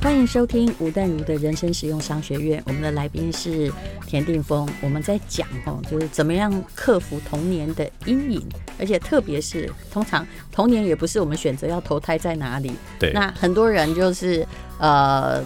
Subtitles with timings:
[0.00, 2.62] 欢迎收听吴淡如的人生实用商学院。
[2.66, 3.70] 我们的来宾是
[4.06, 8.40] 田定峰，我们在讲哦，就是怎么样克服童年的阴影，
[8.78, 12.72] 而且特别是通常童年也不是我们选择要投胎在哪里。
[12.98, 14.46] 对，那很多人就是
[14.78, 15.42] 呃，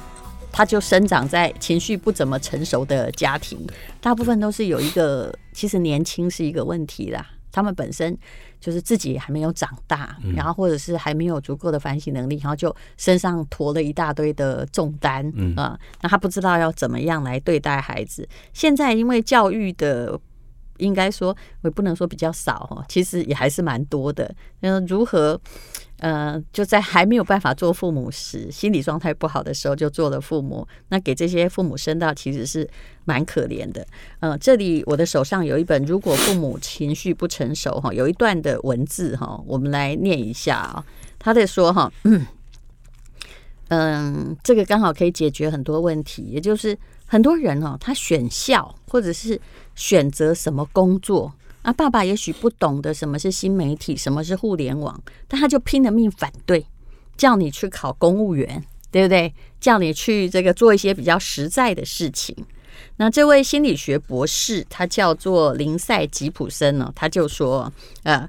[0.53, 3.59] 他就生长在情绪不怎么成熟的家庭，
[4.03, 7.27] 大部分都是有一个，其实年轻是一个问题啦。
[7.50, 8.16] 他们本身
[8.62, 15.27] 就是自己还没有长大，然后或者是还没有足够的反省能力，然后就身上驮了一大堆的重担
[15.59, 15.77] 啊。
[16.00, 18.27] 那他不知道要怎么样来对待孩子。
[18.52, 20.16] 现在因为教育的，
[20.78, 24.32] 应该说我也不能说比较少哈，其实也还是蛮多的。
[24.60, 25.40] 那，如何？
[26.02, 32.69] 呃，就在还没有办法做父母时，心理状态不好的时候就做了父母，那给这些父母生到其实是
[33.05, 33.87] 蛮可怜的。
[34.19, 40.84] 呃，这里我的手上有一本《如果父母情绪不成熟》哈，有一段的文字哈，我们来念一下啊。
[41.20, 42.27] 他在说哈，嗯，
[43.69, 46.76] 嗯，这个刚好可以解决很多问题，也就是
[47.07, 49.41] 很多人哦，他选校或者是
[49.76, 51.32] 选择什么工作。
[51.63, 56.66] 啊，爸爸也许不懂得什么是新媒体，什么是互联网，但他就拼了命反对，
[57.16, 59.32] 叫你去考公务员，对不对？
[59.60, 62.37] 叫你去这个做一些比较实在的事情。
[62.96, 67.72] 那这位心理学博士，他叫做林赛吉普森呢，他就说：
[68.03, 68.28] 呃，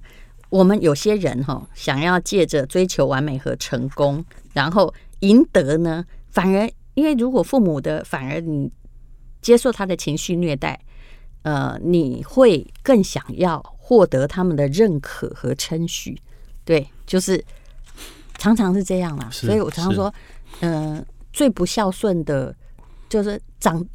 [0.50, 8.72] 我们有些人哈，想要借着追求完美和成功，然后赢得呢，反而因为如果父母的反而你
[9.42, 10.80] 接受他的情绪虐待。
[11.44, 16.18] 呃，你会更想要获得他们的认可和称许，
[16.64, 17.44] 对，就是
[18.38, 19.28] 常常是这样啦。
[19.30, 20.14] 所以我常常说，
[20.62, 22.56] 嗯、呃，最不孝顺的，
[23.10, 23.86] 就是长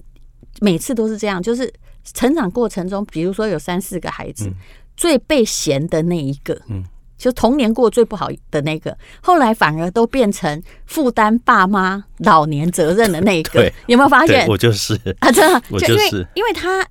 [0.61, 1.73] 每次都是这样，就是
[2.05, 4.55] 成长过程中，比如说有三四个孩子，嗯、
[4.95, 6.85] 最被嫌的那一个，嗯，
[7.17, 14.47] 就童年过最不好的那个，后来反而都变成负担爸妈老年责任的那一个， 有没有发现？
[14.47, 14.95] 我就是。
[15.21, 16.87] 啊，真的，我就是，因为，因为他。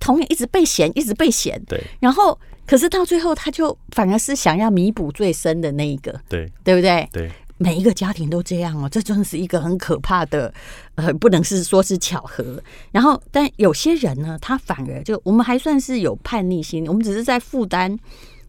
[0.00, 1.82] 童年一直被嫌，一直被嫌，对。
[2.00, 7.08] 然后，可是到最后，他就反而是想要弥补最深的那一个，对，对不对？
[7.12, 7.30] 对。
[7.56, 10.52] 每一个家庭都这样哦，这真的是一个很可怕的，
[10.96, 12.60] 呃，不能是说是巧合。
[12.90, 17.96] 然后，但有些人呢，他反而就我们还算是有叛逆心，我们只是在负担。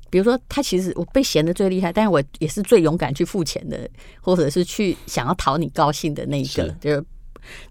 [0.09, 3.87] 比如说，他其实我被嫌的最厉害，但是我也是最勇敢去付钱的，
[4.21, 7.05] 或者是去想要讨你高兴的那一个，就。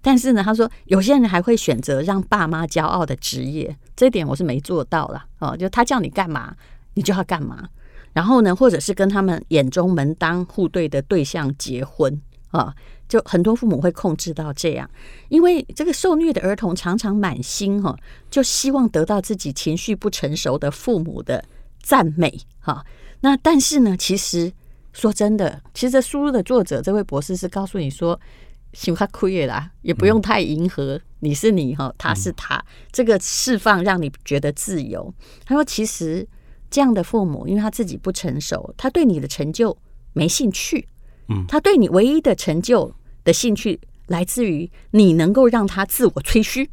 [0.01, 5.57] 但是呢，他说有些人还会选择让爸妈骄傲的职业，这一点我是没做到了哦。
[5.57, 6.55] 就他叫你干嘛，
[6.95, 7.69] 你就要干嘛。
[8.13, 12.73] 然后呢，或者是跟他们眼中门当户对的对象结婚啊，
[13.09, 14.89] 就很多父母会控制到这样，
[15.29, 17.97] 因为这个受虐的儿童常常满心哈，
[18.31, 21.45] 就希望得到自己情绪不成熟的父母的
[21.83, 22.85] 赞美哈。
[23.21, 24.53] 那但是呢，其实
[24.93, 28.21] 说真的，其实书的作者这位博士是告诉你说。
[28.75, 31.01] 行他亏啦，也不用太迎合。
[31.21, 32.62] 你是你哈，他是他，
[32.93, 35.15] 这个释放让你觉得自由。
[35.47, 36.29] 他说，其实
[36.71, 39.75] 这样的父母，因为他自己不成熟，他对你的成就
[40.13, 40.87] 没兴趣。
[41.29, 46.69] 嗯，他对你唯一的成就的兴趣来自于你能够让他自我吹嘘。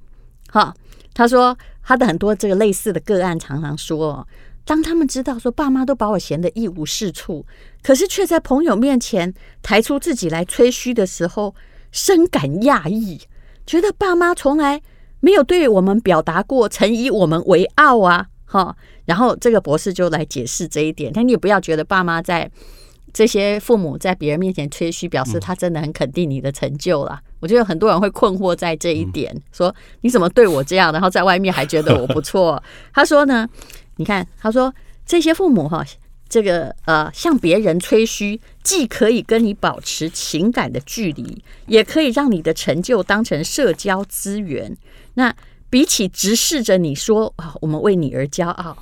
[0.49, 0.73] 哈，
[1.13, 4.27] 他说他的很多这个类似的个案，常常说，
[4.65, 7.45] 当他们知道说爸妈都把我嫌得一无是处，
[7.81, 11.55] 可是却在朋友面前抬出自己来吹嘘的时候。
[11.91, 13.21] 深感讶异，
[13.65, 14.81] 觉得爸妈从来
[15.19, 18.75] 没有对我们表达过曾以我们为傲啊，哈。
[19.05, 22.49] 然后这个博士就来解释这一点，但你也不要觉得爸妈在
[23.11, 27.21] 这些父母在别人面前吹嘘，表示他真的很肯定你的成就啦。
[27.39, 32.61] 我觉得很多人会困惑在这一点，说你怎么对我这样，然后在外面还觉得我不错。
[32.93, 33.49] 他说呢，
[33.97, 34.73] 你看，他说
[35.05, 35.83] 这些父母哈。
[36.31, 44.77] 这个呃，向别人吹嘘，既可以跟你保持情感的距离，也可以让你的成就当成社交资源。
[45.15, 45.35] 那
[45.69, 48.77] 比起直视着你说啊，我们为你而骄傲，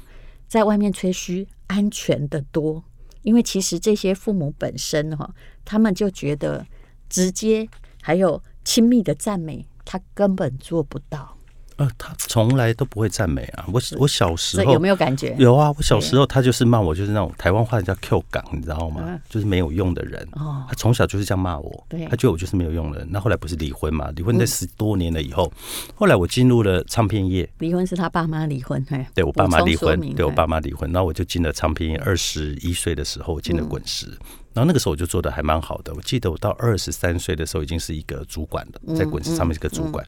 [0.47, 2.83] 在外面吹嘘安全的多。
[3.23, 5.27] 因为其实这些父母本身哈，
[5.65, 6.63] 他们就觉得
[7.09, 7.67] 直接
[7.99, 11.35] 还有亲密的赞美，他根本做不到。
[11.79, 13.63] 呃，他从来都不会赞美啊！
[13.71, 15.33] 我我小时候有没有感觉？
[15.39, 19.17] 有啊，我小时候他就是骂我，就是那种台湾话叫 “Q 港”，你知道吗？
[19.29, 20.27] 就是没有用的人。
[20.33, 21.85] 哦，他从小就是这样骂我。
[21.87, 23.07] 对，他觉得我就是没有用的人。
[23.09, 24.11] 那后来不是离婚嘛？
[24.13, 25.49] 离婚在十多年了以后，
[25.95, 27.49] 后来我进入了唱片业。
[27.59, 31.97] 离婚是他爸妈离婚，对，我爸妈离婚，对我爸妈离婚，然后我就进了唱片业。
[31.99, 34.07] 二十一岁的时候，我进了滚石，
[34.53, 35.93] 然后那个时候我就做的还蛮好的。
[35.93, 40.05] 我记得我到二十三岁的时候，已经是一个主管了，在滚石上面是个主管。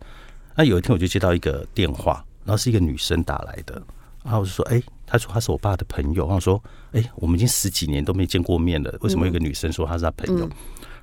[0.55, 2.23] 那有一天我就接到一个电话。
[2.43, 3.79] 然后是一个女生打来的，
[4.23, 6.61] 然后我就说：“哎，她说她是我爸的朋友。”然后说
[6.91, 10.49] ：“哎，我们已经十几年都没见过面了，为什么有个女生说她是她朋友？”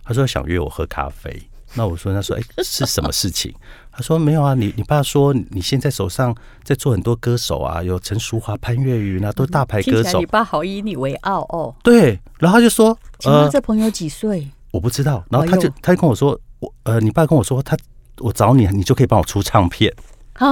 [0.02, 1.40] 她说想约我喝咖啡。
[1.74, 3.54] 那我说，他说，哎、欸，是什么事情？
[3.92, 6.34] 他说没有啊，你你爸说你现在手上
[6.64, 10.18] 在做很多歌手啊，有陈淑华、潘越云啊，都大牌歌手。
[10.18, 11.72] 你爸好以你为傲哦。
[11.84, 14.48] 对，然后他就说，呃，这朋友几岁？
[14.72, 15.24] 我不知道。
[15.30, 17.76] 然后他就他就跟我说，我呃，你爸跟我说，他
[18.20, 19.94] 我找你，你就可以帮我出唱片
[20.34, 20.46] 啊。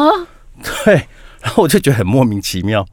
[0.85, 1.07] 对，
[1.41, 2.87] 然后我就觉得很莫名其妙。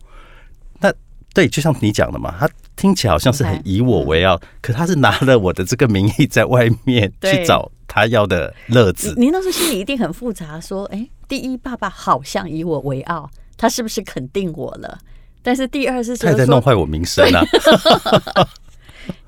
[0.79, 0.93] 那
[1.33, 7.71] 对，就像你讲的嘛，他听起来好像是很以我为傲，可他是拿了我的这个名义在外面去找。
[7.85, 14.97] 他要的乐子，您那时候心里一定很复杂，说：“哎，第一，爸爸好像以我为傲，他是不是肯定我了？
[15.43, 17.45] 但是第二是说，他在弄坏我名声啊。”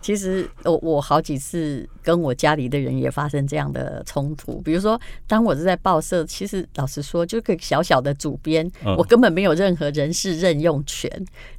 [0.05, 11.09] 其实我我好几次跟我家里的人也发生这样的冲突，比如说当我是在报社，其实老实说，就个小小的主编，我根本没有任何人事任用权。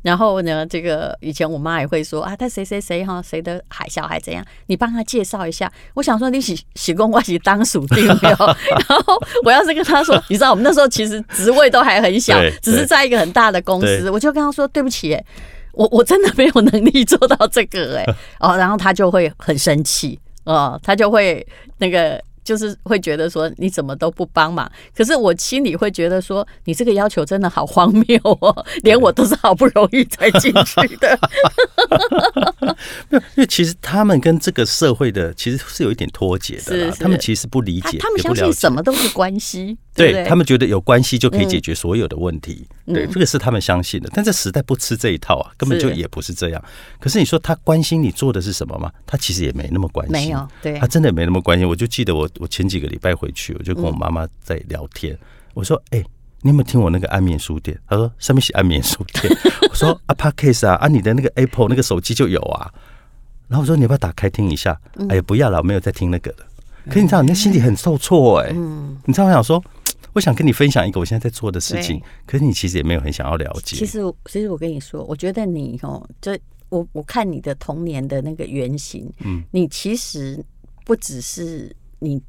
[0.02, 5.68] 然后呢，这个以前我妈也会说啊，他谁谁谁哈，谁的孩小孩怎样，你帮他介绍一下。
[5.94, 8.36] 我想说，你喜喜公关系当属定没有？
[8.88, 15.26] 然后我要是跟他说，你知道我们那时候其实职位都还很小，只是在一个很大的公司，我就跟他说对不起、欸。
[15.76, 21.46] 我我真的没有能力做到这个哎、欸、 哦，然后他就会很生气哦，他就会
[21.78, 31.18] 那个就是会觉得说你怎么都不帮忙，可是我心里会觉得说你这个要求真的好荒谬哦， 连我都是好不容易才进去的。
[33.10, 39.76] 没有，因为其实他们跟这个社会的其实是有一点脱节的，他们其实不理解，他们相信什么都是关系。
[39.96, 44.10] 对，对他们觉得有关系就可以解决所有的问题，嗯、对，这个是他们相信的。
[44.12, 46.62] 但这时代不吃这一套啊，根本就也不是这样。
[46.62, 48.92] 是可是你说他关心你做的是什么吗？
[49.06, 51.66] 他其实也没那么关心，没有，对，他真的没那么关心。
[51.66, 55.18] 我就记得我我前几个礼拜回去，我就跟我妈妈在聊天，嗯、
[55.54, 56.06] 我说：“哎、欸，
[56.42, 59.34] 你有没有听我那个安眠书店？”他说：“上面写安眠书店。
[59.70, 62.70] ”我说：“啊 p a c a s e 啊，啊，你的那个 Apple 那个手机就有啊。”
[63.48, 66.38] 然后我说：“你要不要打开听一下？”嗯、哎呀，不要了，我没有在听那个了。
[66.86, 69.62] 可是你知道，你的心里很受挫哎、欸，嗯、你知道我想说。
[70.12, 73.76] 我想跟你分享一个我现在在做的事情，可是你其实也没有很想要了解。
[73.76, 76.38] 其实，其实我跟你说，我觉得你哦，这
[76.68, 80.44] 我我看你的童年的那个原型，嗯，你其实
[80.84, 82.20] 不只是你，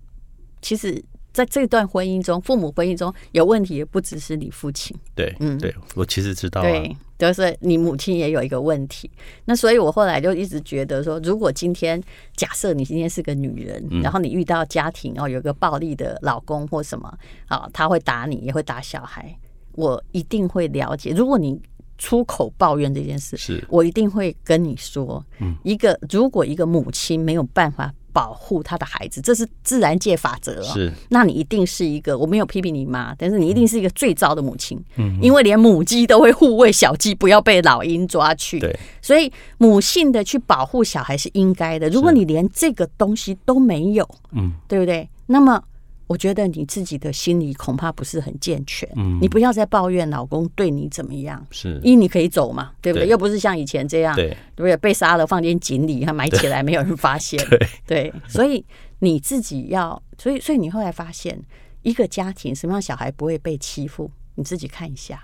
[0.61, 1.03] 其实。
[1.37, 4.97] 在这段婚姻中，父母婚姻中有问题，也不只是你父亲。
[5.13, 9.07] 对，嗯，对我其实知道、啊，对，就是你母亲也有一个问题。
[9.45, 12.01] 那所以我后来就一直觉得说，如果今天
[12.35, 19.37] 假设你今天是个女人，嗯、然后你遇到家庭哦，有个暴力的老公或什么啊，他会打你，也会打小孩，
[19.73, 21.11] 我一定会了解。
[21.11, 21.61] 如果你
[21.99, 27.93] 出口抱怨这件事，是我一定会跟你说，嗯，一个如果一个母亲没有办法。
[28.17, 30.63] 保护他的孩子，这是自然界法则哦。
[30.63, 34.83] 是，那你一定是一个，我没有批评你妈，但是你一定是一个最糟的母亲。
[34.95, 38.59] 嗯，因为连母鸡都会护卫小鸡，不要被老鹰抓去。
[38.59, 41.87] 对，所以母性的去保护小孩是应该的。
[41.89, 45.07] 如果你连这个东西都没有，嗯，对不对？
[45.27, 45.61] 那么。
[46.07, 53.05] 我觉得你自己的心理恐怕不是很健全，嗯，你不要再抱怨老公对你怎么样，是，因为你可以走嘛，对不对？
[53.05, 54.77] 对，又不是像以前这样，对，对不对？
[54.77, 58.65] 被杀了放进井里，他埋起来没有人发现，对，对， 所以
[58.99, 61.37] 你自己要，所以，所以你后来发现，
[61.83, 64.09] 一个家庭什么样小孩不会被欺负？
[64.35, 65.21] 你自己看一下，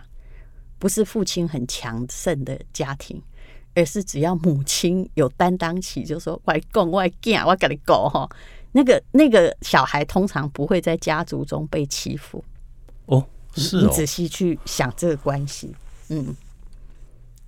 [0.77, 3.21] 不是父亲很强盛的家庭，
[3.73, 8.29] 而是只要母亲有担当起，就说外公外囝，我跟你讲哈。
[8.73, 12.43] 那个那个小孩通常不会在家族中被欺负
[13.05, 13.25] 哦，
[13.55, 15.73] 是哦，你仔细去想这个关系，
[16.09, 16.35] 嗯，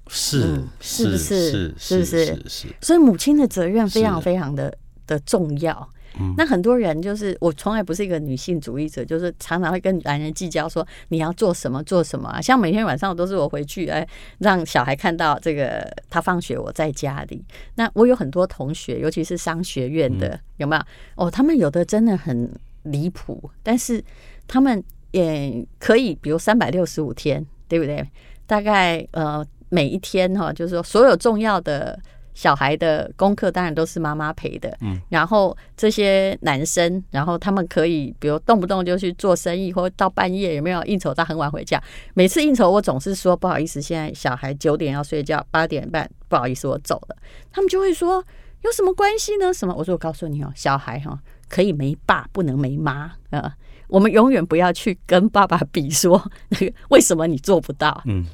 [0.08, 2.76] 是是不是是不是是？
[2.80, 5.90] 所以母亲的责任非常非常的的重要。
[6.38, 12.42] 那很多人就是我从来不是一个女性主义者，就是常常会跟男人计较说你要做什么做什么啊。
[12.42, 14.08] 像每天晚上都是我回去哎，
[14.40, 17.44] 让小孩看到这个他放学我在家里。
[17.76, 20.82] 那我有很多同学，尤其是商学院的，有没有？
[21.16, 22.50] 哦，他们有的真的很
[22.84, 24.04] 离谱，但是
[24.48, 28.06] 他们也可以，比如三百六十五天，对不对？
[28.48, 32.00] 大概呃每一天哈，就是说所有重要的。
[32.36, 41.82] 小孩的功课当然都是妈妈陪的，嗯，然后这些男生，然后他们可以，比如动不动就去做生意，或到半夜有没有应酬到很晚回家。
[42.14, 47.16] 每次应酬，我总是说不好意思，现在小孩九点要睡觉，八点半不好意思，我走了。
[47.52, 48.24] 他们就会说
[48.64, 49.54] 有什么关系呢？
[49.54, 49.74] 什么？
[49.74, 53.56] 我说我告诉你哦，小孩哈可以没爸，不能没妈啊。
[53.88, 58.02] 我们永远不要去跟爸爸比，说那个为什么你做不到？
[58.06, 58.26] 嗯。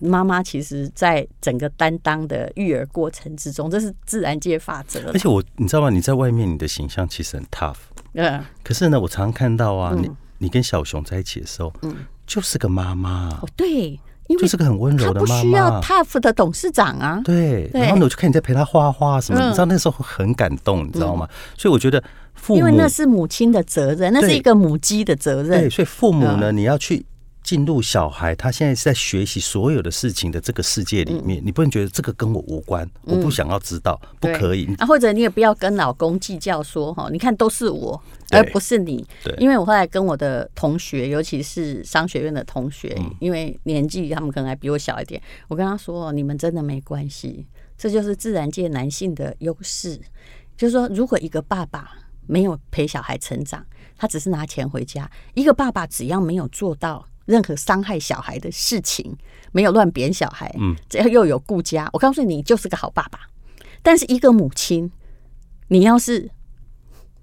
[0.00, 5.10] 妈妈其实，在整个担当的育儿过程之中，这是自然界法则。
[5.12, 5.90] 而且我，你知道吗？
[5.90, 7.76] 你在外面，你的形象其实很 tough。
[8.14, 8.42] 嗯。
[8.64, 11.94] 可是呢，我常常看到啊，你你跟小熊在一起的时候，嗯，
[12.26, 13.28] 就是个妈妈。
[13.42, 13.68] 哦，对，
[14.28, 17.20] 因为就是个很温柔的妈妈，不需要 tough 的董事长啊。
[17.24, 21.28] 对，对然后呢，我就看你在陪他画画什么，嗯你知道那时候很感动，你知道吗？
[21.56, 22.02] 所以我觉得
[22.34, 25.60] 父母，因为那是母亲的责任，那是一个母鸡的责任。
[25.60, 27.04] 对，所以父母呢，嗯你要去。
[27.42, 34.72] 进入小孩，他现在是在学习所有的事情的这个世界里面，嗯、你不能觉得这个跟我无关，嗯、我不想要知道，不可以。
[34.76, 39.04] 啊，或者你也不要跟老公计较说哈，你看都是我，而不是你。
[39.24, 47.46] 对，因为我后来跟我的同学，尤其是商学院的同学，嗯、因为年纪他们可能还比我小一点，我跟他说，你们真的没关系，
[47.76, 50.00] 这就是自然界男性的优势。
[50.56, 51.90] 就是说，如果一个爸爸
[52.26, 57.04] 没有陪小孩成长，他只是拿钱回家，一个爸爸只要没有做到。
[57.24, 59.16] 任何伤害小孩的事情，
[59.52, 63.20] 没有乱贬小孩，嗯，只要又有顾家，我告诉你，你就是个好爸爸。
[63.82, 64.90] 但是一个母亲，
[65.68, 66.30] 你要是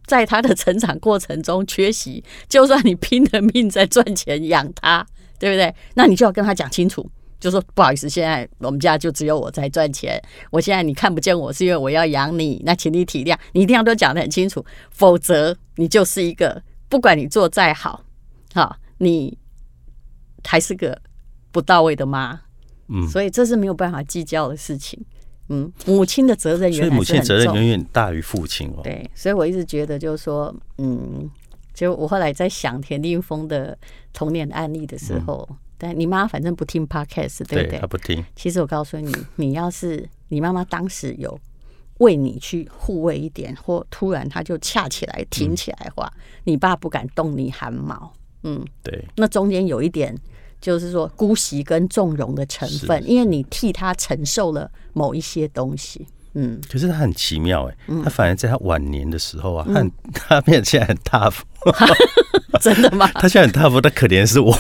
[0.06, 5.06] 在他的成长过程中缺席，就算你拼了命在赚钱养他，
[5.40, 5.74] 对不对？
[5.94, 18.04] 那你就要跟他讲清楚，就说不好意思，现在我们家就只有我在赚钱，我现在你看不见我是因为我要养你，那请你体谅，你一定要都讲得很清楚，否则你就是一个不管你做再好，
[18.54, 19.38] 好你。
[20.44, 21.00] 还是个
[21.52, 22.40] 不到位的妈，
[22.88, 25.00] 嗯，所以这是没有办法计较的事情，
[25.50, 28.82] 嗯，母亲的责任，所以母亲责任远远大于父亲哦。
[28.84, 31.30] 对，所以我一直觉得就是说，嗯，
[31.74, 33.78] 就我后来在想田定峰的
[34.14, 37.80] 童年案例的时候，嗯、但你妈反正不听 podcast，对不对？
[37.80, 38.24] 她不听。
[38.36, 41.40] 其实我告诉你，你要是你妈妈当时有
[42.00, 48.14] 为你去护卫一点，或突然她就恰起来挺起来的话，嗯、你爸不敢动你汗毛。
[48.44, 50.16] 嗯，对，那中间有一点
[50.62, 56.08] 就是说姑息跟纵容的成分，因为你替他承受了某一些东西。
[56.36, 61.40] 嗯，可是他很奇妙哎，他反而在他晚年的时候啊，他 他变得现在很 tough。
[62.62, 63.08] 真的吗？
[63.16, 64.56] 他现在很 tough，但可怜是我。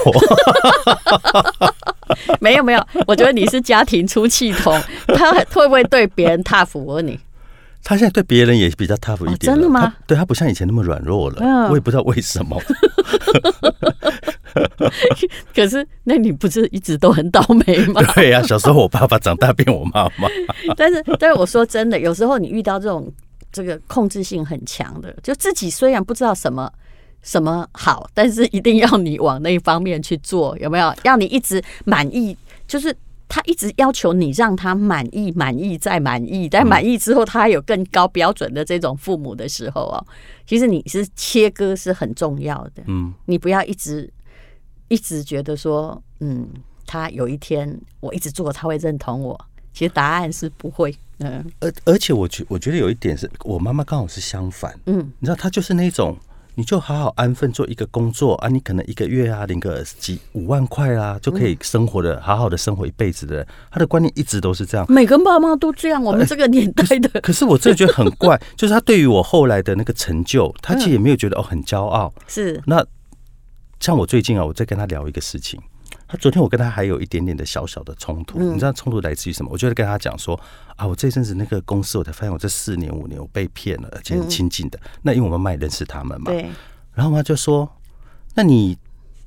[2.42, 6.70] 没有没有，我觉得你是家庭出气筒，他会不会对别人 tough？
[6.74, 7.20] 我问你。
[7.84, 9.96] 他现在对别人也比较 tough 一点，真的吗？
[10.06, 12.62] 对他不像以前那么软弱了，我也不知道为什么。
[15.56, 18.02] 可是，那你不是一直都很倒霉吗？
[18.14, 20.28] 对呀，小时候我爸爸，长大变我妈妈。
[20.76, 23.12] 但是，但是我说真的，有时候你遇到这种
[23.52, 26.72] 这个控制性很强的，就自己虽然不知道什么
[27.22, 30.94] 什么好，但是一定要你往那一方面去做，有没有？
[31.04, 32.96] 要你一直满意，就是。
[33.30, 40.06] 他一直要求你让他满意、满意再满意，但满意之后，他还有更高标准的这种父母的时候哦，
[40.48, 42.84] 其实你是切割是很重要的。
[42.88, 44.12] 嗯，你不要一直
[44.88, 46.50] 一直觉得说，嗯，
[46.88, 49.40] 他有一天我一直做，他会认同我。
[49.72, 50.94] 其实答案是不会。
[51.20, 54.78] 嗯，而而且我觉我觉得有一点是我妈妈刚好是相反。
[54.88, 56.18] 嗯，你知道，她就是那种。
[56.60, 64.86] 你就好好安分做一个工作啊，你可能一个月啊领个几五万块啊，就可以生活的好好的生活一辈子的人，他的观念一直都是这样。
[64.92, 67.22] 每个爸妈都这样，我们这个年代的。
[67.22, 72.14] 可是我真的觉得很怪，就是他对于我后来的那个成就，他其实也没有觉得哦很骄傲。
[72.28, 72.62] 是。
[72.66, 72.86] 那
[73.80, 75.58] 像我最近啊，我在跟他聊一个事情。
[76.12, 79.52] 他昨天我跟他还有一点点的小小的冲突，你知道冲突来自于什么？
[79.52, 80.38] 我就在跟他讲说
[80.76, 84.80] 啊，我这阵子那个公司，我才发现我这四年五年我被骗了，而且很亲近的。
[85.04, 86.50] 那因为我妈妈也认识他们嘛，对。
[86.96, 87.72] 然后他就说，
[88.34, 88.76] 那你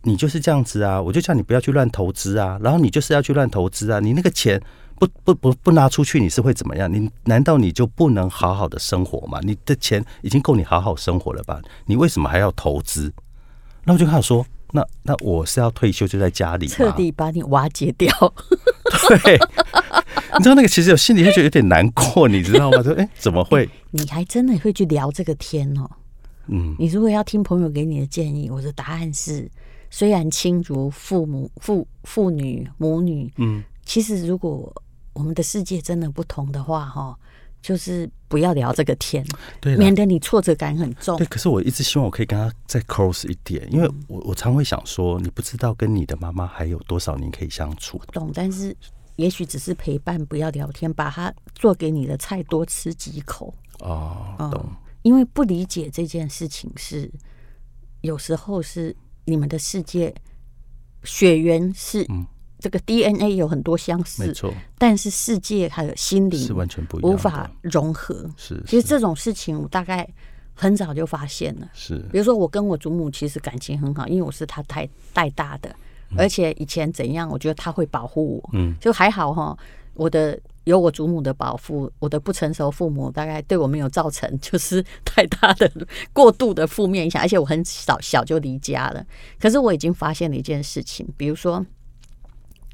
[0.02, 4.60] 你就是这样子啊，我就叫你不要去乱投资啊，然后你就是要去乱投资啊，你那个钱
[4.98, 6.92] 不不不不拿出去，你是会怎么样？
[6.92, 9.38] 你难道你就不能好好的生活吗？
[9.44, 11.62] 你的钱已经够你好好生活了吧？
[11.86, 13.12] 你为什么还要投资？
[13.84, 14.44] 那我就跟他说。
[14.72, 18.10] 那那我是要退休就在家里，彻底把你瓦解掉。
[19.22, 19.38] 对，
[20.38, 22.82] 你知道那个其实我心里会觉得有点难过，你知道吗？
[22.82, 23.68] 说哎，怎么会？
[23.90, 25.88] 你还真的会去聊这个天哦？
[26.48, 29.48] 嗯，你如果要听朋友给你的建议，我的答案是：
[29.90, 34.72] 虽然亲如父母、父父女、母女，嗯，其实如果
[35.12, 37.16] 我们的世界真的不同的话，哈。
[37.60, 39.22] 就是不要聊这个天，
[39.60, 41.18] 对，免得你挫折感很重。
[41.18, 48.00] 对，可是我一直希望我可以跟他再 close 一点，因为我我常会想说，你不知道跟你的妈妈还有多少年可以相处。
[48.10, 48.74] 懂，但是
[49.16, 53.54] 也许只是陪伴，不要聊天，把他做给你的菜多吃几口。
[53.80, 54.64] 哦，懂。
[54.64, 57.12] 嗯，因为不理解这件事情是，
[58.00, 58.96] 有时候是
[59.26, 60.14] 你们的世界
[61.04, 62.06] 血缘是。
[62.62, 68.30] 嗯这个 DNA 有很多相似，没错，但是世界还有心灵是完全不一样，无法融合。
[68.36, 70.08] 是，其实这种事情我大概
[70.54, 71.68] 很早就发现了。
[71.74, 75.74] 是，比如说我跟我祖母其实感情很好，因为我是她带带大的，
[76.16, 79.58] 而且以前怎样，我觉得她会保护我，嗯，就还好哈。
[79.94, 85.68] 我的有我祖母的保护，我的不成熟父母大概对我没有造成 就是太大的
[86.12, 89.04] 过度的负面影响，而且我很早小就离家了。
[89.40, 91.66] 可是我已经发现了一件事情，比如说。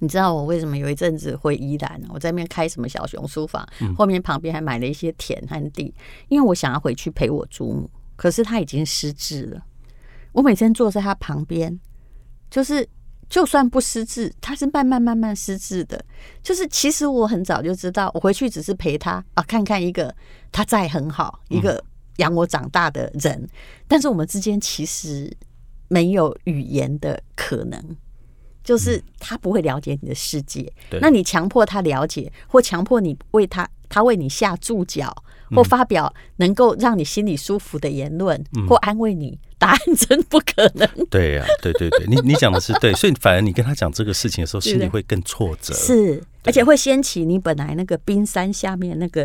[0.01, 2.01] 你知道我为什么有一阵子回宜兰？
[2.09, 5.95] 我在那边开什么小熊书房，后面旁边还买了一些田和地，
[6.29, 7.91] 因为我想要回去陪我祖母。
[8.17, 9.63] 可是他已经失智了，
[10.33, 11.79] 我每天坐在他旁边，
[12.51, 12.89] 就是
[13.29, 16.05] 就算不失智，他是慢慢慢慢失智的。
[16.43, 20.15] 就是其实我很早就知道，我回去只是陪他啊，看看一个
[20.51, 21.81] 他在很好，一个
[22.17, 23.49] 养我长大的人，
[23.87, 25.33] 但是我们之间其实
[25.87, 27.81] 没有语言的可能。
[28.69, 35.25] 就是他不会了解你的世界，嗯、那你强迫他了解，或强迫你为他，他为你下注脚，
[35.57, 40.87] 或发表能够让你心里舒服的言论，嗯、或安慰你，答案真不可能。
[41.09, 49.23] 对呀、啊，对对对，你你讲的是对， 所以反而你跟他讲这个事情的时候，心里会更挫折，是，而且会掀起你本来那个冰山下面那个，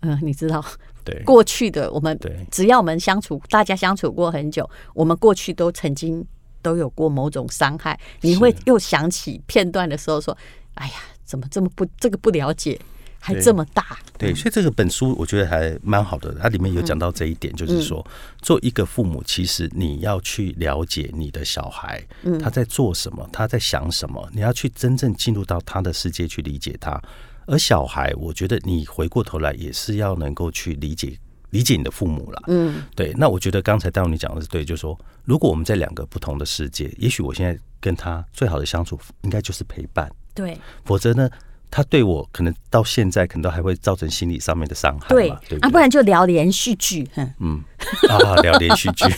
[0.00, 0.64] 嗯、呃，你知道，
[1.04, 2.34] 对，过去的我们，对。
[2.50, 6.26] 只要我们相处，大家相处过很久，我们过去都曾经。
[6.66, 10.36] 都有过某种伤害，你会又想起片段的时候说
[10.74, 10.94] ：“哎呀，
[11.24, 12.76] 怎么这么不这个不了解，
[13.20, 18.04] 还这么大？”对，所以这个本书我觉得还蛮好的，它里面有讲到这一点，就是说，
[18.42, 22.04] 做一个父母，其实你要去了解你的小孩，
[22.42, 27.00] 他在做什么，他在想什么，你要去真正进入到他的世界去理解他。
[27.46, 31.16] 而小孩，我觉得你回过头来也是要能够去理解。
[31.50, 33.12] 理解你的父母了，嗯，对。
[33.16, 40.58] 那我觉得刚才戴文你讲的是对，就是说，如果我们在两个不同的世界，也许我现在跟他最好的相处，应该就是陪伴，对。
[40.84, 41.30] 否则呢，
[41.70, 47.62] 他对我可能到现在可能都还会造成心理上面的伤害，对，对，对啊，不然就聊连续剧，嗯，
[48.08, 49.04] 啊，聊连续剧。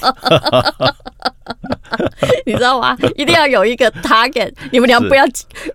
[2.48, 2.96] 你知道吗？
[3.14, 4.50] 一定要有一个 target。
[4.72, 5.24] 你们俩不要，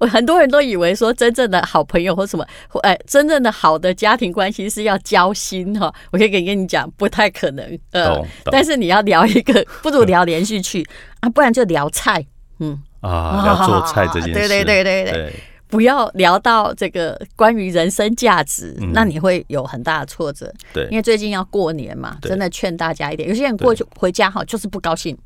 [0.10, 2.44] 很多人都以为说真正的好朋友或什么，
[2.82, 5.94] 哎，真正的好的家庭关系是要交心哈。
[6.12, 7.80] 我可以跟你讲，不太可能。
[7.92, 10.84] 呃，但是你要聊一个，不如聊连续剧
[11.20, 12.26] 啊，不然就聊菜。
[12.60, 14.34] 嗯啊，聊做菜这件事。
[14.48, 15.34] 对对对对对。
[15.70, 20.54] 不要聊到这个关于人生价值，那你会有很大的挫折。
[20.72, 23.28] 对，因为最近要过年嘛，真的劝大家一点。
[23.28, 25.18] 有些人过去回家哈，就是不高兴。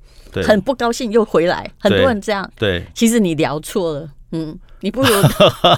[0.43, 2.49] 很不高兴又回来，很多人这样。
[2.57, 5.07] 对，其实你聊错了，嗯，你不如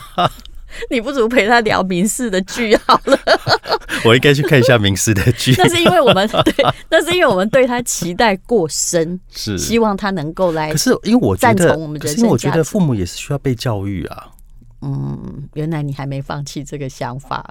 [0.89, 3.17] 你不如陪他聊民事的剧好了。
[4.05, 5.53] 我应该去看一下民事的剧。
[5.57, 6.53] 那是因为我们 对，
[6.89, 10.71] 那是因为我们对他期待过深，是希望他能够来。
[10.71, 14.27] 可是因为我赞同我们人生价值，因为我觉得父母也是需要被教育啊。
[14.81, 17.43] 嗯，原来你还没放弃这个想法。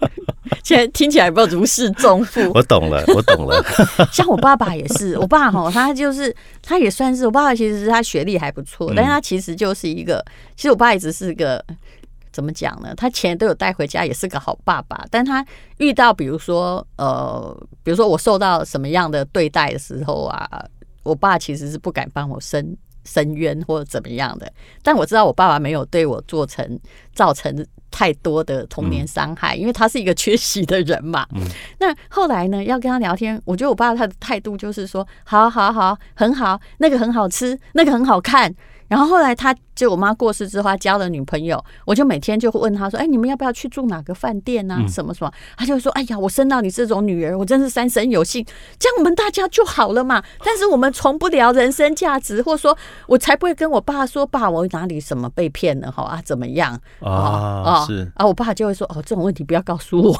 [0.64, 2.50] 现在听起来不如释重负。
[2.54, 3.62] 我懂了，我懂了。
[4.12, 10.24] 像我爸爸也是，我爸哈，他就是他也算是我爸爸，其实是他学历还不错，但是他其实就是一个，
[10.56, 11.64] 其实我爸一直是个
[12.32, 12.94] 怎么讲呢？
[12.96, 15.04] 他钱都有带回家，也是个好爸爸。
[15.10, 15.44] 但他
[15.78, 20.48] 遇到比如说呃，比如说我受到什么样的对待的时候啊，
[21.02, 22.76] 我爸其实是不敢帮我伸
[23.08, 24.52] 伸冤或者怎么样的。
[24.82, 26.78] 但我知道我爸爸没有对我做成
[27.14, 27.66] 造成。
[27.90, 31.26] 太多的童年伤害，因为他是一个缺席的人嘛。
[31.34, 31.40] 嗯、
[31.80, 38.54] 那后来呢，要跟他聊天，我觉得我爸他的态度就是说，好好好，很好，那个很好吃，那个很好看。
[38.88, 39.54] 然后后来他。
[39.78, 44.84] 就我妈过世之后，他交了女朋友，我就每天就会问他说：“哎，你们要不要去住哪个饭店啊？
[44.88, 48.44] 什么什么？”他就说：“哎呀，我生到你这种女儿，我真是三生有幸，
[48.76, 55.92] 这样我们大家就好了嘛。”但是我们从不聊人生价值，或者说我才不会跟我爸说：“爸，我哪里什么被骗了？
[55.92, 57.08] 哈啊，怎么样啊？
[57.64, 60.12] 啊是啊，我爸就会说：‘哦，这种问题不要告诉我，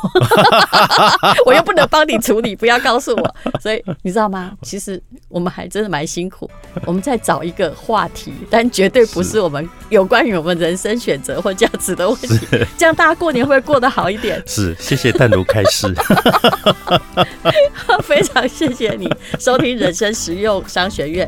[1.46, 4.52] 我又不能帮你处理，不要告诉我。’所以你知道吗？
[4.62, 6.48] 其实我们还真的蛮辛苦，
[6.86, 9.48] 我们在找一个话题，但 绝对不是我。
[9.48, 12.38] 我们有关于我们人生选择或价值的问题，
[12.76, 14.42] 这样大家过年会过得好一点。
[14.46, 15.90] 是，谢谢淡如开示，
[18.04, 21.26] 非常谢谢你收听人生实用商学院。